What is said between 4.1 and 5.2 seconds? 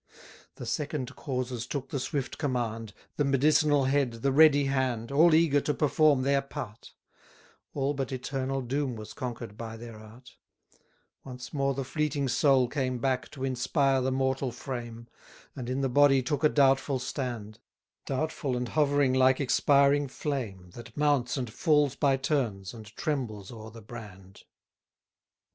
the ready hand,